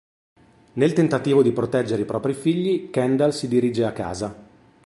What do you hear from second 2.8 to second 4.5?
Kendall si dirige a casa.